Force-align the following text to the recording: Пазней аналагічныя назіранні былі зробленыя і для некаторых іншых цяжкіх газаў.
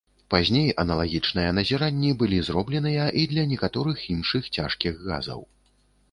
Пазней 0.33 0.69
аналагічныя 0.83 1.49
назіранні 1.57 2.09
былі 2.21 2.39
зробленыя 2.47 3.05
і 3.23 3.25
для 3.33 3.43
некаторых 3.51 3.97
іншых 4.15 4.49
цяжкіх 4.57 4.97
газаў. 5.11 5.45